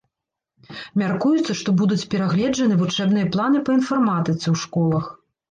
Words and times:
Мяркуецца, 1.01 1.55
што 1.59 1.69
будуць 1.81 2.07
перагледжаны 2.15 2.79
вучэбныя 2.81 3.27
планы 3.37 3.63
па 3.69 3.77
інфарматыцы 3.79 4.43
ў 4.53 4.65
школах. 4.65 5.05